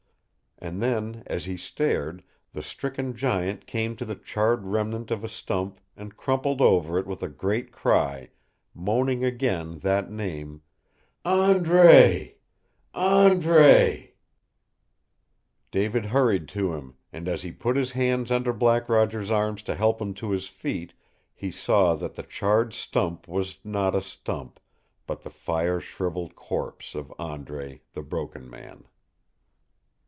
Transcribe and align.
And 0.63 0.79
then, 0.79 1.23
as 1.25 1.45
he 1.45 1.57
stared, 1.57 2.23
the 2.53 2.61
stricken 2.61 3.15
giant 3.15 3.65
came 3.65 3.95
to 3.95 4.05
the 4.05 4.13
charred 4.13 4.63
remnant 4.63 5.09
of 5.09 5.23
a 5.23 5.27
stump 5.27 5.79
and 5.97 6.15
crumpled 6.15 6.61
over 6.61 6.99
it 6.99 7.07
with 7.07 7.23
a 7.23 7.27
great 7.27 7.71
cry, 7.71 8.29
moaning 8.75 9.23
again 9.25 9.79
that 9.79 10.11
name 10.11 10.61
"Andre 11.25 12.35
Andre" 12.93 14.13
David 15.71 16.05
hurried 16.05 16.47
to 16.49 16.75
him, 16.75 16.93
and 17.11 17.27
as 17.27 17.41
he 17.41 17.51
put 17.51 17.75
his 17.75 17.93
hands 17.93 18.29
under 18.29 18.53
Black 18.53 18.87
Roger's 18.87 19.31
arms 19.31 19.63
to 19.63 19.73
help 19.73 19.99
him 19.99 20.13
to 20.13 20.29
his 20.29 20.47
feet, 20.47 20.93
he 21.33 21.49
saw 21.49 21.95
that 21.95 22.13
the 22.13 22.21
charred 22.21 22.71
stump 22.73 23.27
was 23.27 23.57
not 23.63 23.95
a 23.95 24.01
stump, 24.01 24.59
but 25.07 25.21
the 25.21 25.31
fire 25.31 25.79
shriveled 25.79 26.35
corpse 26.35 26.93
of 26.93 27.11
Andre, 27.17 27.81
the 27.93 28.03
Broken 28.03 28.47
Man! 28.47 28.83